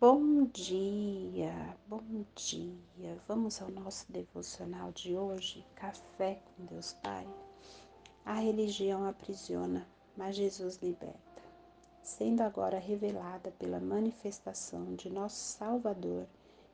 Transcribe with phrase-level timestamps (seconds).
[0.00, 3.20] Bom dia, bom dia.
[3.26, 7.26] Vamos ao nosso devocional de hoje, Café com Deus Pai.
[8.24, 9.84] A religião aprisiona,
[10.16, 11.42] mas Jesus liberta.
[12.00, 16.28] Sendo agora revelada pela manifestação de nosso Salvador,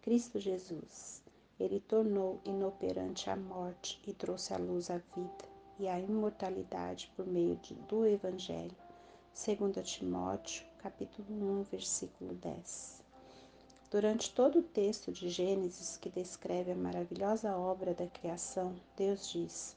[0.00, 1.20] Cristo Jesus,
[1.58, 5.44] ele tornou inoperante a morte e trouxe à luz a vida
[5.76, 7.58] e a imortalidade por meio
[7.88, 8.76] do Evangelho.
[9.34, 11.26] 2 Timóteo, capítulo
[11.60, 13.07] 1, versículo 10.
[13.90, 19.74] Durante todo o texto de Gênesis que descreve a maravilhosa obra da criação, Deus diz: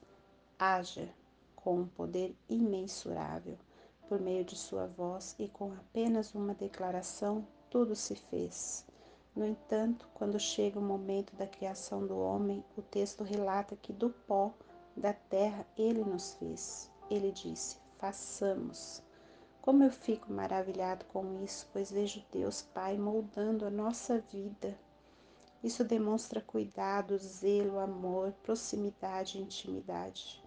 [0.60, 1.08] haja
[1.56, 3.58] com um poder imensurável.
[4.10, 8.86] Por meio de sua voz e com apenas uma declaração, tudo se fez.
[9.34, 14.10] No entanto, quando chega o momento da criação do homem, o texto relata que do
[14.10, 14.52] pó
[14.94, 16.92] da terra ele nos fez.
[17.10, 19.02] Ele disse: façamos.
[19.62, 24.76] Como eu fico maravilhado com isso, pois vejo Deus Pai moldando a nossa vida.
[25.64, 30.44] Isso demonstra cuidado, zelo, amor, proximidade e intimidade.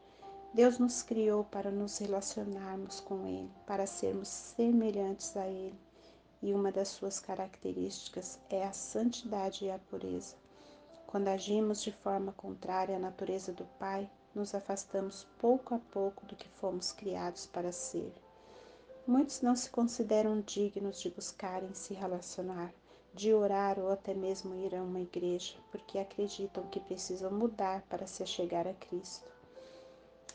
[0.53, 5.79] Deus nos criou para nos relacionarmos com Ele, para sermos semelhantes a Ele.
[6.43, 10.35] E uma das suas características é a santidade e a pureza.
[11.07, 16.35] Quando agimos de forma contrária à natureza do Pai, nos afastamos pouco a pouco do
[16.35, 18.24] que fomos criados para ser.
[19.07, 22.73] Muitos não se consideram dignos de buscarem se relacionar,
[23.13, 28.07] de orar ou até mesmo ir a uma igreja, porque acreditam que precisam mudar para
[28.07, 29.31] se achegar a Cristo.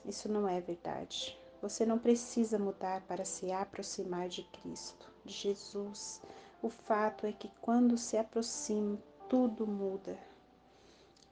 [0.06, 1.36] Isso não é verdade.
[1.64, 6.22] Você não precisa mudar para se aproximar de Cristo, de Jesus.
[6.62, 10.16] O fato é que quando se aproxima, tudo muda.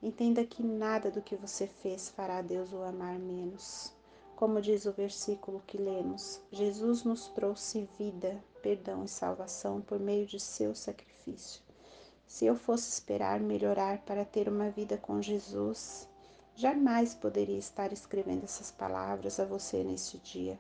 [0.02, 3.96] Entenda que nada do que você fez fará Deus o amar menos.
[4.38, 10.28] Como diz o versículo que lemos, Jesus nos trouxe vida, perdão e salvação por meio
[10.28, 11.64] de seu sacrifício.
[12.28, 16.08] Se eu fosse esperar melhorar para ter uma vida com Jesus,
[16.56, 20.60] jamais poderia estar escrevendo essas palavras a você neste dia.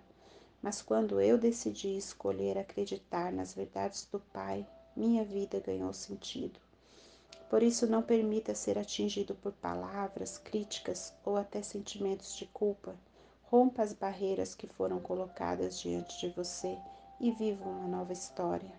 [0.59, 6.59] Mas quando eu decidi escolher acreditar nas verdades do Pai, minha vida ganhou sentido.
[7.47, 12.95] Por isso, não permita ser atingido por palavras, críticas ou até sentimentos de culpa
[13.49, 16.77] Rompa as barreiras que foram colocadas diante de você
[17.17, 18.73] e viva uma nova história.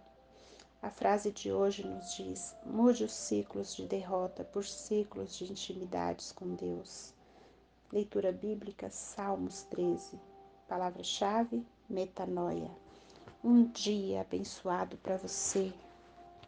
[0.83, 6.33] A frase de hoje nos diz: mude os ciclos de derrota por ciclos de intimidades
[6.33, 7.15] com Deus.
[7.91, 10.21] Leitura bíblica, Salmos 13.
[10.69, 12.71] Palavra-chave: metanoia.
[13.43, 15.73] Um dia abençoado para você.